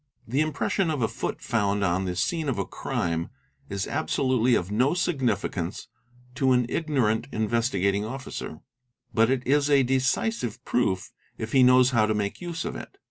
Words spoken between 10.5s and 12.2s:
proof if he knows how to